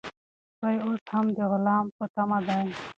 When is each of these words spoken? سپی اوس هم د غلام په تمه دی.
سپی 0.55 0.75
اوس 0.85 1.03
هم 1.13 1.25
د 1.37 1.39
غلام 1.51 1.85
په 1.97 2.05
تمه 2.15 2.39
دی. 2.47 2.61